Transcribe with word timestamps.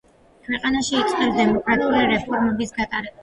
ქვეყანაში 0.45 0.95
იწყებს 1.01 1.37
დემოკრატიული 1.41 2.09
რეფორმების 2.13 2.75
გატარებას. 2.81 3.19